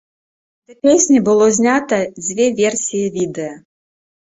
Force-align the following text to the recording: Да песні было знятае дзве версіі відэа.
Да 0.71 0.77
песні 0.87 1.19
было 1.27 1.45
знятае 1.59 2.01
дзве 2.23 2.49
версіі 2.63 3.13
відэа. 3.21 3.55